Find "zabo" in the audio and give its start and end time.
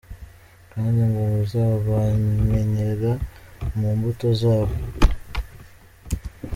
4.41-4.75